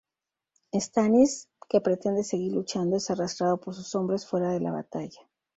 [0.73, 5.29] Stannis, que pretende seguir luchando, es arrastrado por sus hombres fuera de la batalla.